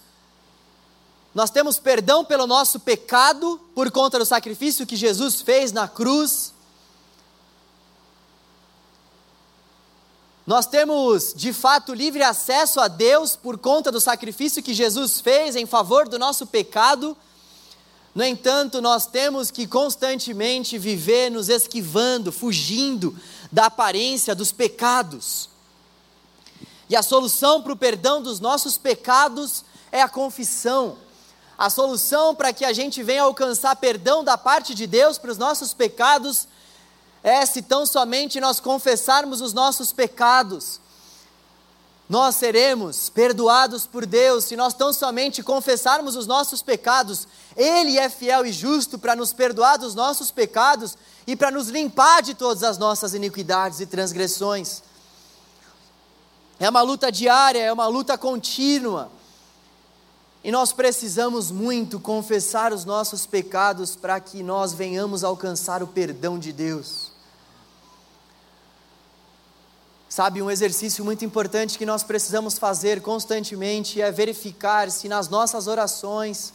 [1.32, 6.52] nós temos perdão pelo nosso pecado por conta do sacrifício que Jesus fez na cruz.
[10.44, 15.54] Nós temos de fato livre acesso a Deus por conta do sacrifício que Jesus fez
[15.54, 17.16] em favor do nosso pecado.
[18.12, 23.16] No entanto, nós temos que constantemente viver nos esquivando, fugindo
[23.52, 25.49] da aparência dos pecados.
[26.90, 30.96] E a solução para o perdão dos nossos pecados é a confissão.
[31.56, 35.38] A solução para que a gente venha alcançar perdão da parte de Deus para os
[35.38, 36.48] nossos pecados
[37.22, 40.80] é se tão somente nós confessarmos os nossos pecados.
[42.08, 47.28] Nós seremos perdoados por Deus se nós tão somente confessarmos os nossos pecados.
[47.56, 52.20] Ele é fiel e justo para nos perdoar dos nossos pecados e para nos limpar
[52.20, 54.89] de todas as nossas iniquidades e transgressões.
[56.60, 59.10] É uma luta diária, é uma luta contínua.
[60.44, 66.38] E nós precisamos muito confessar os nossos pecados para que nós venhamos alcançar o perdão
[66.38, 67.12] de Deus.
[70.06, 75.66] Sabe, um exercício muito importante que nós precisamos fazer constantemente é verificar se nas nossas
[75.66, 76.52] orações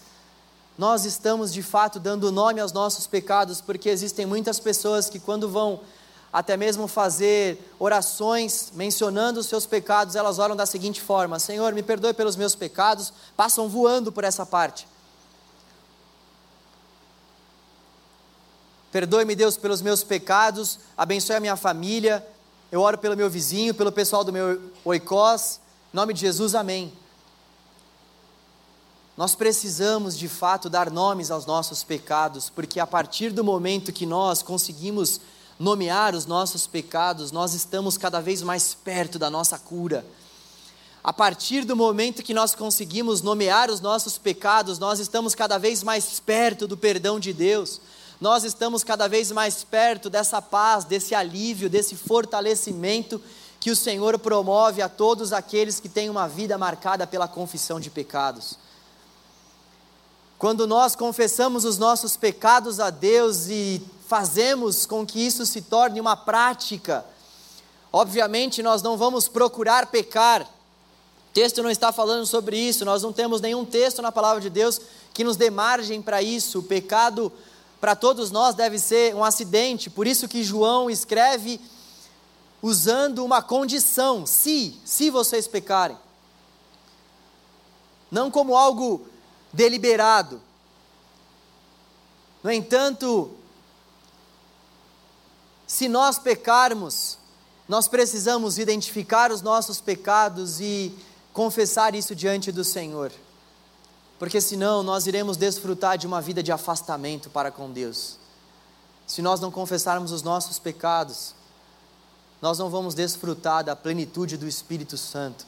[0.78, 5.50] nós estamos de fato dando nome aos nossos pecados, porque existem muitas pessoas que, quando
[5.50, 5.80] vão
[6.36, 11.82] até mesmo fazer orações mencionando os seus pecados, elas oram da seguinte forma: Senhor, me
[11.82, 14.86] perdoe pelos meus pecados, passam voando por essa parte.
[18.92, 22.28] Perdoe-me, Deus, pelos meus pecados, abençoe a minha família.
[22.70, 25.62] Eu oro pelo meu vizinho, pelo pessoal do meu oicós.
[25.94, 26.92] Em nome de Jesus, amém.
[29.16, 34.06] Nós precisamos de fato dar nomes aos nossos pecados, porque a partir do momento que
[34.06, 35.22] nós conseguimos
[35.60, 40.06] nomear os nossos pecados, nós estamos cada vez mais perto da nossa cura.
[41.04, 45.84] A partir do momento que nós conseguimos nomear os nossos pecados, nós estamos cada vez
[45.84, 47.80] mais perto do perdão de Deus.
[48.20, 53.22] Nós estamos cada vez mais perto dessa paz, desse alívio, desse fortalecimento
[53.60, 57.90] que o Senhor promove a todos aqueles que têm uma vida marcada pela confissão de
[57.90, 58.58] pecados.
[60.38, 66.00] Quando nós confessamos os nossos pecados a Deus e fazemos com que isso se torne
[66.00, 67.06] uma prática,
[67.92, 70.44] obviamente nós não vamos procurar pecar.
[70.44, 74.50] O texto não está falando sobre isso, nós não temos nenhum texto na palavra de
[74.50, 74.80] Deus
[75.14, 76.60] que nos dê margem para isso.
[76.60, 77.32] O pecado
[77.82, 81.60] para todos nós deve ser um acidente, por isso que João escreve
[82.62, 85.98] usando uma condição: se, se vocês pecarem.
[88.10, 89.06] Não como algo
[89.52, 90.42] deliberado.
[92.44, 93.32] No entanto,
[95.76, 97.18] se nós pecarmos,
[97.68, 100.98] nós precisamos identificar os nossos pecados e
[101.34, 103.12] confessar isso diante do Senhor,
[104.18, 108.18] porque senão nós iremos desfrutar de uma vida de afastamento para com Deus.
[109.06, 111.36] Se nós não confessarmos os nossos pecados,
[112.42, 115.46] nós não vamos desfrutar da plenitude do Espírito Santo.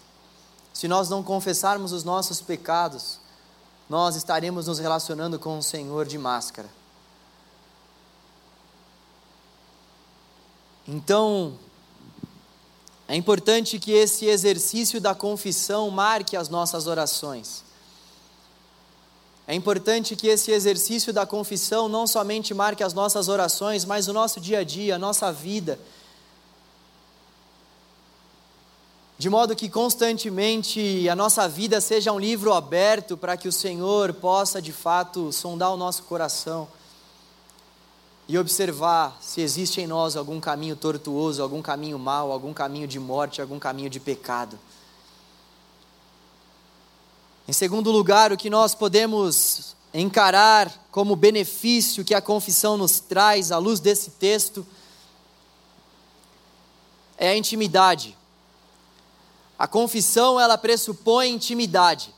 [0.74, 3.18] Se nós não confessarmos os nossos pecados,
[3.90, 6.68] nós estaremos nos relacionando com o Senhor de máscara.
[10.88, 11.58] Então,
[13.08, 17.64] é importante que esse exercício da confissão marque as nossas orações.
[19.48, 24.14] É importante que esse exercício da confissão não somente marque as nossas orações, mas o
[24.14, 25.80] nosso dia a dia, a nossa vida
[29.20, 34.14] de modo que constantemente a nossa vida seja um livro aberto para que o Senhor
[34.14, 36.68] possa de fato sondar o nosso coração
[38.28, 43.00] e observar se existe em nós algum caminho tortuoso, algum caminho mau, algum caminho de
[43.00, 44.60] morte, algum caminho de pecado.
[47.48, 53.52] Em segundo lugar, o que nós podemos encarar como benefício que a confissão nos traz
[53.52, 54.68] à luz desse texto
[57.18, 58.18] é a intimidade.
[59.58, 62.14] A confissão, ela pressupõe intimidade.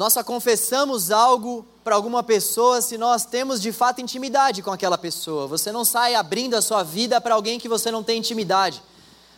[0.00, 4.96] Nós só confessamos algo para alguma pessoa se nós temos de fato intimidade com aquela
[4.96, 5.46] pessoa.
[5.46, 8.82] Você não sai abrindo a sua vida para alguém que você não tem intimidade.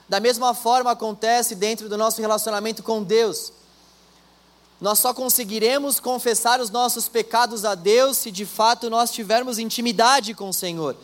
[0.09, 3.53] Da mesma forma acontece dentro do nosso relacionamento com Deus.
[4.81, 10.33] Nós só conseguiremos confessar os nossos pecados a Deus se de fato nós tivermos intimidade
[10.33, 10.97] com o Senhor.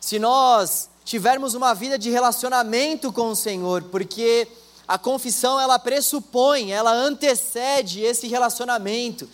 [0.00, 4.48] Se nós tivermos uma vida de relacionamento com o Senhor, porque
[4.88, 9.28] a confissão ela pressupõe, ela antecede esse relacionamento.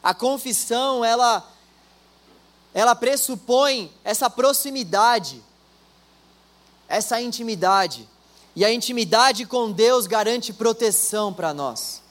[0.00, 1.44] A confissão ela
[2.72, 5.42] ela pressupõe essa proximidade,
[6.86, 8.08] essa intimidade.
[8.54, 12.02] E a intimidade com Deus garante proteção para nós.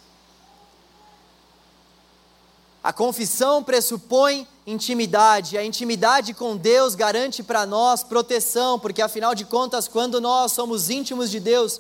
[2.84, 5.58] A confissão pressupõe intimidade.
[5.58, 10.90] A intimidade com Deus garante para nós proteção, porque afinal de contas, quando nós somos
[10.90, 11.80] íntimos de Deus,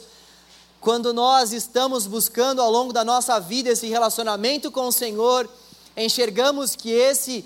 [0.79, 5.49] quando nós estamos buscando ao longo da nossa vida esse relacionamento com o Senhor,
[5.95, 7.43] enxergamos que esse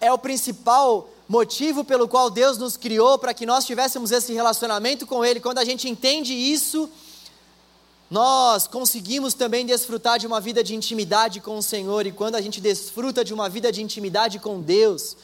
[0.00, 5.06] é o principal motivo pelo qual Deus nos criou para que nós tivéssemos esse relacionamento
[5.06, 5.40] com Ele.
[5.40, 6.90] Quando a gente entende isso,
[8.10, 12.40] nós conseguimos também desfrutar de uma vida de intimidade com o Senhor, e quando a
[12.40, 15.16] gente desfruta de uma vida de intimidade com Deus,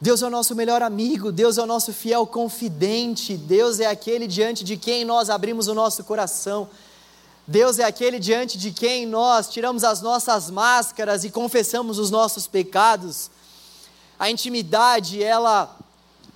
[0.00, 4.28] Deus é o nosso melhor amigo, Deus é o nosso fiel confidente, Deus é aquele
[4.28, 6.70] diante de quem nós abrimos o nosso coração,
[7.44, 12.46] Deus é aquele diante de quem nós tiramos as nossas máscaras e confessamos os nossos
[12.46, 13.28] pecados.
[14.16, 15.76] A intimidade, ela,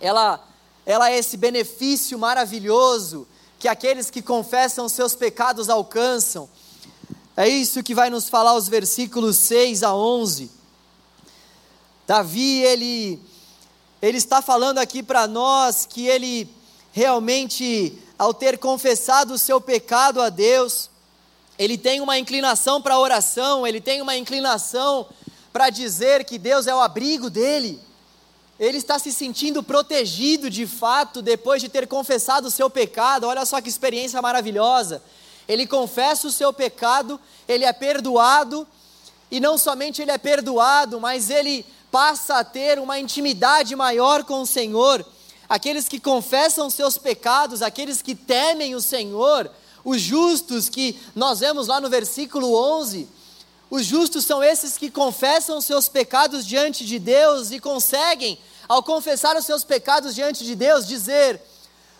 [0.01, 0.43] ela,
[0.85, 3.29] ela é esse benefício maravilhoso
[3.61, 6.49] que aqueles que confessam seus pecados alcançam.
[7.37, 10.51] É isso que vai nos falar os versículos 6 a 11.
[12.07, 13.23] Davi, ele,
[14.03, 16.51] ele está falando aqui para nós que ele
[16.91, 20.91] realmente, ao ter confessado o seu pecado a Deus,
[21.57, 25.07] ele tem uma inclinação para oração, ele tem uma inclinação
[25.53, 27.81] para dizer que Deus é o abrigo dele.
[28.59, 33.29] Ele está se sentindo protegido de fato depois de ter confessado o seu pecado.
[33.29, 35.01] Olha só que experiência maravilhosa.
[35.47, 38.67] Ele confessa o seu pecado, ele é perdoado,
[39.31, 44.41] e não somente ele é perdoado, mas ele passa a ter uma intimidade maior com
[44.41, 45.07] o Senhor.
[45.47, 49.51] Aqueles que confessam seus pecados, aqueles que temem o Senhor,
[49.85, 53.07] os justos que nós vemos lá no versículo 11,
[53.71, 59.37] os justos são esses que confessam seus pecados diante de Deus e conseguem, ao confessar
[59.37, 61.43] os seus pecados diante de Deus, dizer: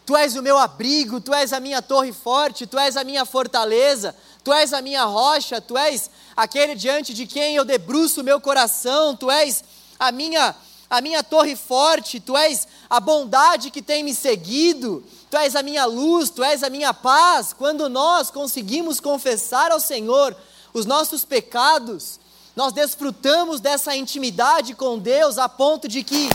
[0.07, 3.27] Tu és o meu abrigo, tu és a minha torre forte, tu és a minha
[3.27, 8.25] fortaleza, tu és a minha rocha, tu és aquele diante de quem eu debruço o
[8.25, 9.63] meu coração, tu és
[10.03, 10.55] a minha
[10.91, 15.63] a minha torre forte, tu és a bondade que tem me seguido, tu és a
[15.63, 17.55] minha luz, tu és a minha paz.
[17.55, 20.37] Quando nós conseguimos confessar ao Senhor
[20.75, 22.21] os nossos pecados,
[22.55, 26.29] nós desfrutamos dessa intimidade com Deus a ponto de que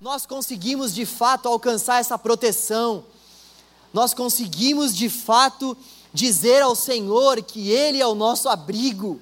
[0.00, 3.04] nós conseguimos de fato alcançar essa proteção,
[3.92, 5.76] nós conseguimos de fato
[6.14, 9.20] dizer ao Senhor que Ele é o nosso abrigo,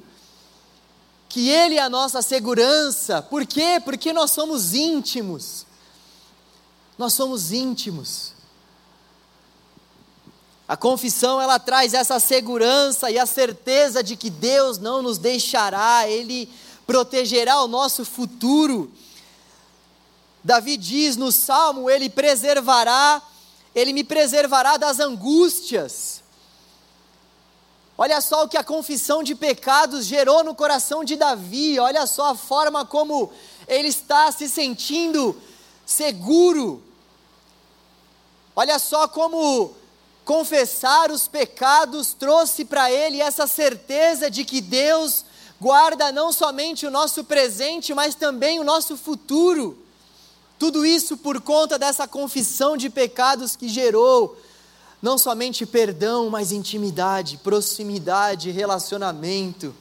[1.28, 3.22] que Ele é a nossa segurança.
[3.22, 3.80] Por quê?
[3.84, 5.66] Porque nós somos íntimos.
[6.98, 8.32] Nós somos íntimos.
[10.68, 16.08] A confissão ela traz essa segurança e a certeza de que Deus não nos deixará,
[16.08, 16.48] Ele
[16.86, 18.92] protegerá o nosso futuro.
[20.42, 23.22] Davi diz no salmo: Ele preservará,
[23.74, 26.15] Ele me preservará das angústias.
[27.98, 32.32] Olha só o que a confissão de pecados gerou no coração de Davi, olha só
[32.32, 33.32] a forma como
[33.66, 35.34] ele está se sentindo
[35.86, 36.82] seguro.
[38.54, 39.74] Olha só como
[40.26, 45.24] confessar os pecados trouxe para ele essa certeza de que Deus
[45.58, 49.78] guarda não somente o nosso presente, mas também o nosso futuro.
[50.58, 54.36] Tudo isso por conta dessa confissão de pecados que gerou
[55.00, 59.74] não somente perdão, mas intimidade, proximidade, relacionamento.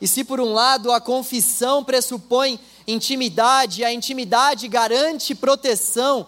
[0.00, 6.26] E se por um lado a confissão pressupõe intimidade, a intimidade garante proteção,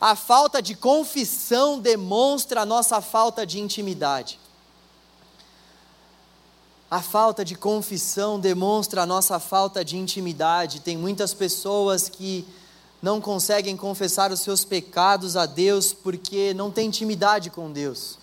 [0.00, 4.38] a falta de confissão demonstra a nossa falta de intimidade.
[6.88, 10.80] A falta de confissão demonstra a nossa falta de intimidade.
[10.80, 12.46] Tem muitas pessoas que
[13.02, 18.18] não conseguem confessar os seus pecados a Deus porque não têm intimidade com Deus.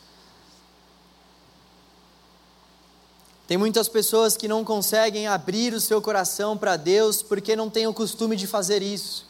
[3.47, 7.85] Tem muitas pessoas que não conseguem abrir o seu coração para Deus porque não têm
[7.87, 9.25] o costume de fazer isso.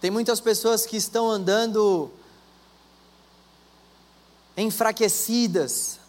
[0.00, 2.10] Tem muitas pessoas que estão andando
[4.56, 6.00] enfraquecidas,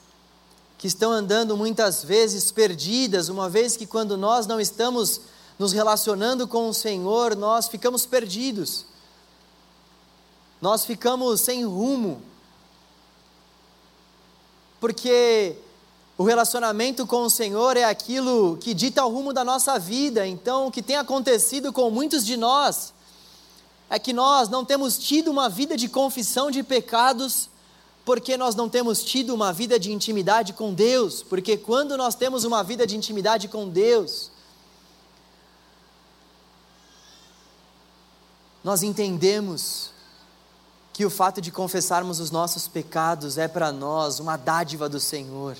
[0.83, 5.21] que estão andando muitas vezes perdidas, uma vez que quando nós não estamos
[5.57, 8.85] nos relacionando com o Senhor, nós ficamos perdidos,
[10.61, 12.21] nós ficamos sem rumo,
[14.81, 15.55] porque
[16.17, 20.67] o relacionamento com o Senhor é aquilo que dita o rumo da nossa vida, então
[20.67, 22.93] o que tem acontecido com muitos de nós
[23.89, 27.47] é que nós não temos tido uma vida de confissão de pecados
[28.05, 32.43] porque nós não temos tido uma vida de intimidade com Deus, porque quando nós temos
[32.43, 34.29] uma vida de intimidade com Deus,
[38.63, 39.91] nós entendemos
[40.91, 45.57] que o fato de confessarmos os nossos pecados é para nós uma dádiva do Senhor.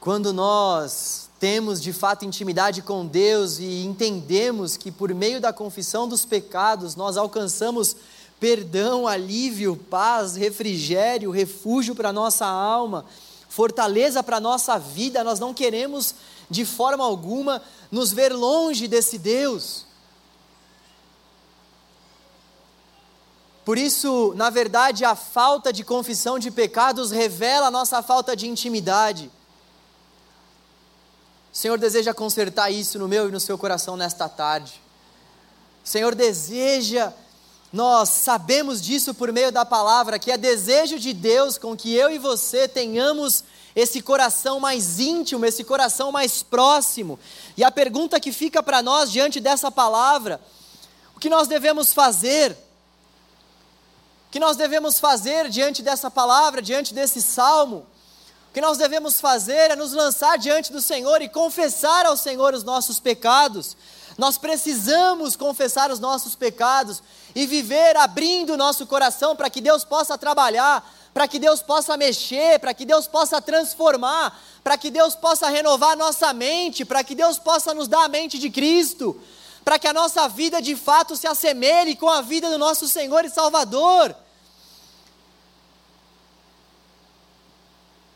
[0.00, 6.08] Quando nós temos de fato intimidade com Deus e entendemos que por meio da confissão
[6.08, 7.96] dos pecados nós alcançamos
[8.38, 13.04] perdão, alívio, paz, refrigério, refúgio para nossa alma,
[13.48, 15.24] fortaleza para nossa vida.
[15.24, 16.14] Nós não queremos
[16.50, 19.86] de forma alguma nos ver longe desse Deus.
[23.64, 28.46] Por isso, na verdade, a falta de confissão de pecados revela a nossa falta de
[28.46, 29.28] intimidade.
[31.52, 34.80] O Senhor deseja consertar isso no meu e no seu coração nesta tarde.
[35.84, 37.12] O Senhor deseja
[37.72, 42.10] nós sabemos disso por meio da palavra, que é desejo de Deus com que eu
[42.10, 43.44] e você tenhamos
[43.74, 47.18] esse coração mais íntimo, esse coração mais próximo.
[47.56, 50.40] E a pergunta que fica para nós diante dessa palavra:
[51.14, 52.52] o que nós devemos fazer?
[52.52, 57.86] O que nós devemos fazer diante dessa palavra, diante desse salmo?
[58.50, 62.54] O que nós devemos fazer é nos lançar diante do Senhor e confessar ao Senhor
[62.54, 63.76] os nossos pecados
[64.16, 67.02] Nós precisamos confessar os nossos pecados
[67.34, 71.96] e viver abrindo o nosso coração para que Deus possa trabalhar, para que Deus possa
[71.96, 77.14] mexer, para que Deus possa transformar, para que Deus possa renovar nossa mente, para que
[77.14, 79.20] Deus possa nos dar a mente de Cristo,
[79.62, 83.24] para que a nossa vida de fato se assemelhe com a vida do nosso Senhor
[83.24, 84.16] e Salvador.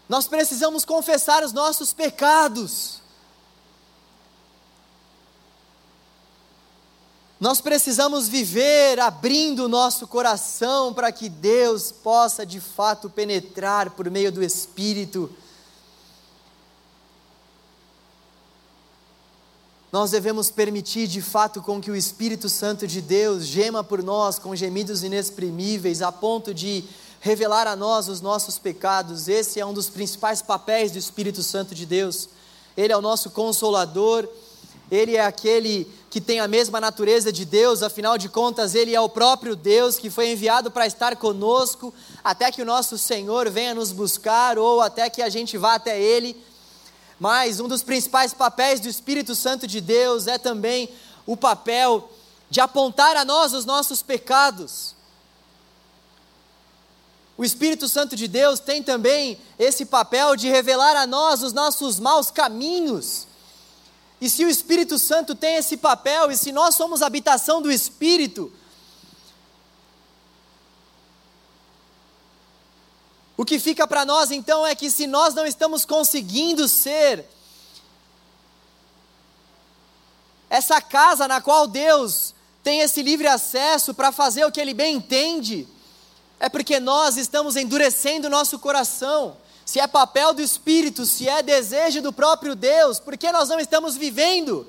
[0.09, 3.00] Nós precisamos confessar os nossos pecados.
[7.41, 14.11] Nós precisamos viver abrindo o nosso coração para que Deus possa de fato penetrar por
[14.11, 15.31] meio do Espírito.
[19.91, 24.39] Nós devemos permitir de fato com que o Espírito Santo de Deus gema por nós
[24.39, 26.85] com gemidos inexprimíveis, a ponto de
[27.21, 29.29] revelar a nós os nossos pecados.
[29.29, 32.29] Esse é um dos principais papéis do Espírito Santo de Deus.
[32.77, 34.29] Ele é o nosso consolador,
[34.91, 39.01] ele é aquele que tem a mesma natureza de Deus, afinal de contas, Ele é
[39.01, 43.77] o próprio Deus que foi enviado para estar conosco, até que o nosso Senhor venha
[43.77, 46.37] nos buscar ou até que a gente vá até Ele.
[47.21, 50.89] Mas um dos principais papéis do Espírito Santo de Deus é também
[51.25, 52.11] o papel
[52.51, 54.97] de apontar a nós os nossos pecados.
[57.39, 62.01] O Espírito Santo de Deus tem também esse papel de revelar a nós os nossos
[62.01, 63.30] maus caminhos
[64.21, 68.53] e se o Espírito Santo tem esse papel, e se nós somos habitação do Espírito,
[73.35, 77.27] o que fica para nós então é que se nós não estamos conseguindo ser
[80.51, 84.97] essa casa na qual Deus tem esse livre acesso para fazer o que Ele bem
[84.97, 85.67] entende,
[86.39, 89.37] é porque nós estamos endurecendo o nosso coração
[89.71, 93.61] se é papel do Espírito, se é desejo do próprio Deus, por que nós não
[93.61, 94.67] estamos vivendo?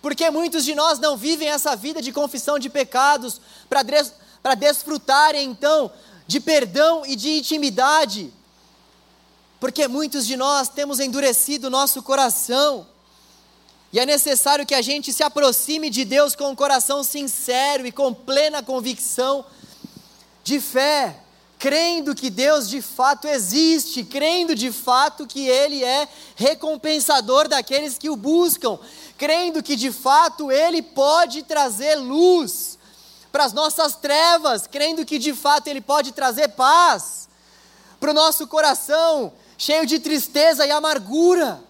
[0.00, 3.40] Porque muitos de nós não vivem essa vida de confissão de pecados
[3.70, 4.12] para des,
[4.58, 5.92] desfrutarem então
[6.26, 8.34] de perdão e de intimidade.
[9.60, 12.84] Porque muitos de nós temos endurecido o nosso coração.
[13.92, 17.92] E é necessário que a gente se aproxime de Deus com um coração sincero e
[17.92, 19.46] com plena convicção
[20.42, 21.21] de fé
[21.62, 28.10] crendo que Deus de fato existe, crendo de fato que Ele é recompensador daqueles que
[28.10, 28.80] o buscam,
[29.16, 32.76] crendo que de fato Ele pode trazer luz
[33.30, 37.28] para as nossas trevas, crendo que de fato Ele pode trazer paz
[38.00, 41.62] para o nosso coração cheio de tristeza e amargura.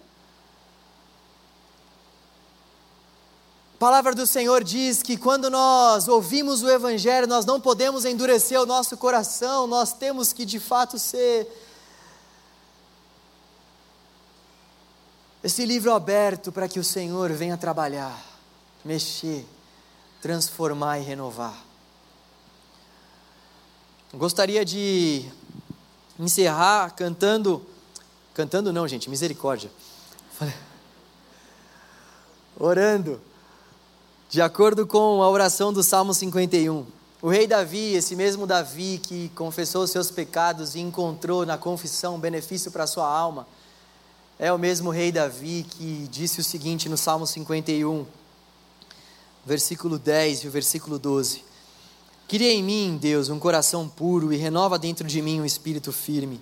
[3.83, 8.65] Palavra do Senhor diz que quando nós ouvimos o Evangelho, nós não podemos endurecer o
[8.65, 11.45] nosso coração, nós temos que de fato ser
[15.43, 18.17] esse livro aberto para que o Senhor venha trabalhar,
[18.85, 19.45] mexer,
[20.21, 21.61] transformar e renovar.
[24.13, 25.29] Gostaria de
[26.17, 27.61] encerrar cantando,
[28.33, 29.69] cantando não, gente, misericórdia.
[32.57, 33.32] Orando
[34.33, 36.87] de acordo com a oração do Salmo 51,
[37.21, 42.71] o rei Davi, esse mesmo Davi que confessou seus pecados e encontrou na confissão benefício
[42.71, 43.45] para sua alma,
[44.39, 48.07] é o mesmo rei Davi que disse o seguinte no Salmo 51,
[49.45, 51.43] versículo 10 e o versículo 12:
[52.27, 56.41] Cria em mim, Deus, um coração puro e renova dentro de mim um espírito firme.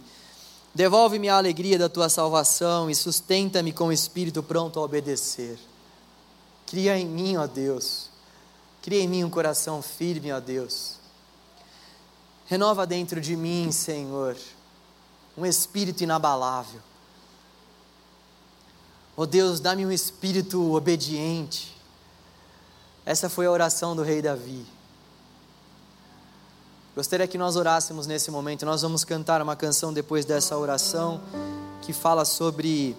[0.73, 5.59] Devolve-me a alegria da tua salvação e sustenta-me com o espírito pronto a obedecer.
[6.71, 8.09] Cria em mim, ó Deus.
[8.81, 10.95] Cria em mim um coração firme, ó Deus.
[12.45, 14.37] Renova dentro de mim, Senhor,
[15.37, 16.79] um espírito inabalável.
[19.17, 21.75] Ó Deus, dá-me um espírito obediente.
[23.05, 24.65] Essa foi a oração do rei Davi.
[26.95, 28.65] Gostaria que nós orássemos nesse momento.
[28.65, 31.21] Nós vamos cantar uma canção depois dessa oração
[31.81, 32.95] que fala sobre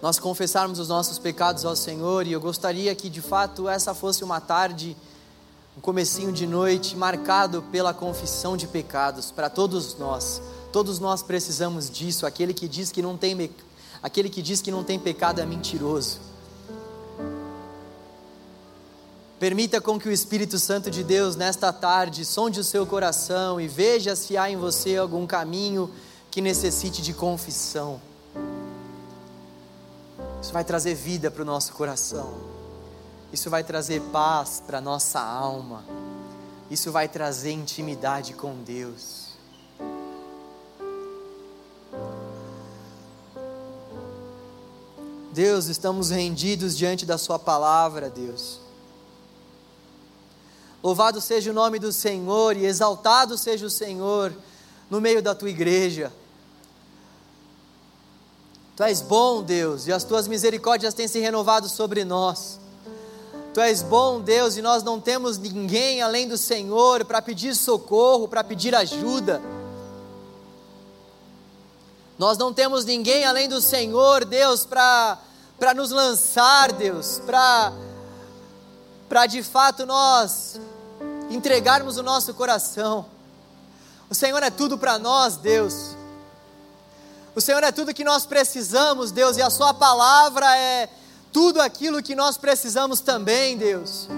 [0.00, 4.22] nós confessarmos os nossos pecados ao Senhor e eu gostaria que de fato essa fosse
[4.22, 4.96] uma tarde,
[5.76, 10.40] um comecinho de noite marcado pela confissão de pecados para todos nós.
[10.72, 12.26] Todos nós precisamos disso.
[12.26, 13.50] Aquele que diz que não tem
[14.00, 16.20] aquele que diz que não tem pecado é mentiroso.
[19.40, 23.66] Permita com que o Espírito Santo de Deus nesta tarde sonde o seu coração e
[23.66, 25.90] veja se há em você algum caminho
[26.30, 28.00] que necessite de confissão.
[30.40, 32.32] Isso vai trazer vida para o nosso coração.
[33.32, 35.84] Isso vai trazer paz para a nossa alma.
[36.70, 39.28] Isso vai trazer intimidade com Deus.
[45.32, 48.60] Deus, estamos rendidos diante da Sua palavra, Deus.
[50.82, 54.32] Louvado seja o nome do Senhor e exaltado seja o Senhor
[54.88, 56.12] no meio da tua igreja.
[58.78, 62.60] Tu és bom, Deus, e as tuas misericórdias têm se renovado sobre nós.
[63.52, 68.28] Tu és bom, Deus, e nós não temos ninguém além do Senhor para pedir socorro,
[68.28, 69.42] para pedir ajuda.
[72.16, 75.18] Nós não temos ninguém além do Senhor, Deus, para
[75.74, 77.72] nos lançar, Deus, para
[79.08, 80.60] para de fato nós
[81.30, 83.06] entregarmos o nosso coração.
[84.08, 85.97] O Senhor é tudo para nós, Deus.
[87.38, 90.88] O Senhor é tudo que nós precisamos, Deus, e a Sua palavra é
[91.32, 94.08] tudo aquilo que nós precisamos também, Deus.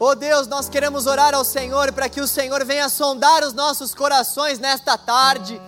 [0.00, 3.94] Oh Deus, nós queremos orar ao Senhor para que o Senhor venha sondar os nossos
[3.94, 5.62] corações nesta tarde.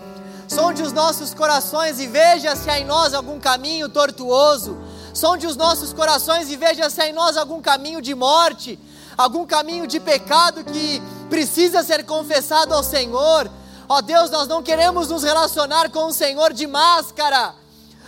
[0.49, 4.77] Sonde os nossos corações e veja se há em nós algum caminho tortuoso.
[5.15, 8.77] Sonde os nossos corações e veja se há em nós algum caminho de morte,
[9.17, 13.49] algum caminho de pecado que precisa ser confessado ao Senhor.
[13.89, 17.55] Ó Deus, nós não queremos nos relacionar com o Senhor de máscara.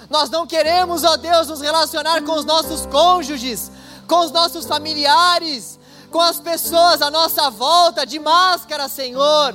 [0.09, 3.71] Nós não queremos, ó Deus, nos relacionar com os nossos cônjuges,
[4.07, 5.79] com os nossos familiares,
[6.11, 9.55] com as pessoas à nossa volta de máscara, Senhor.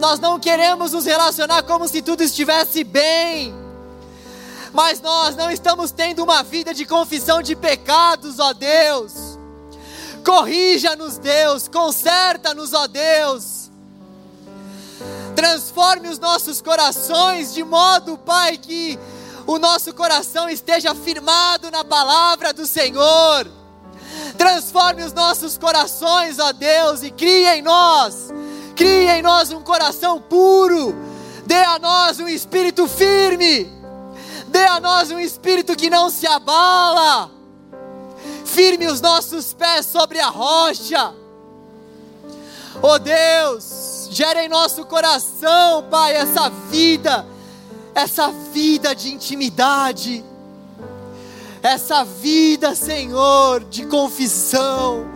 [0.00, 3.54] Nós não queremos nos relacionar como se tudo estivesse bem.
[4.72, 9.38] Mas nós não estamos tendo uma vida de confissão de pecados, ó Deus.
[10.24, 13.61] Corrija-nos, Deus, conserta-nos, ó Deus
[15.52, 18.98] transforme os nossos corações de modo, Pai, que
[19.46, 23.46] o nosso coração esteja firmado na palavra do Senhor.
[24.38, 28.32] Transforme os nossos corações, ó Deus, e crie em nós,
[28.74, 30.96] crie em nós um coração puro.
[31.44, 33.70] Dê a nós um espírito firme.
[34.48, 37.30] Dê a nós um espírito que não se abala.
[38.46, 41.12] Firme os nossos pés sobre a rocha.
[42.82, 47.24] Ó Deus, Gera em nosso coração, Pai, essa vida,
[47.94, 50.22] essa vida de intimidade,
[51.62, 55.10] essa vida, Senhor, de confissão,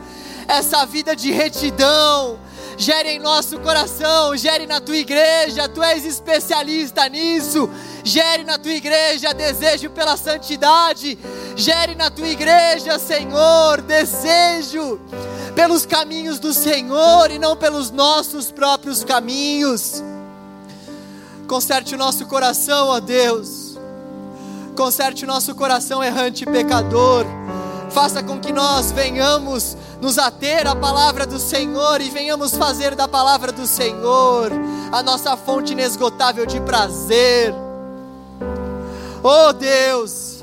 [0.49, 2.39] essa vida de retidão.
[2.79, 7.69] Gere em nosso coração, gere na tua igreja, tu és especialista nisso.
[8.03, 11.19] Gere na tua igreja desejo pela santidade,
[11.55, 14.99] gere na tua igreja, Senhor, desejo
[15.57, 20.05] pelos caminhos do Senhor e não pelos nossos próprios caminhos.
[21.49, 23.79] Conserte o nosso coração, ó Deus.
[24.77, 27.25] Conserte o nosso coração errante e pecador.
[27.91, 33.09] Faça com que nós venhamos nos ater à palavra do Senhor e venhamos fazer da
[33.09, 34.53] palavra do Senhor
[34.93, 37.55] a nossa fonte inesgotável de prazer.
[39.23, 40.43] Oh Deus,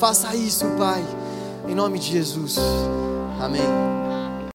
[0.00, 1.04] faça isso, Pai,
[1.68, 2.56] em nome de Jesus.
[3.46, 4.05] Amém.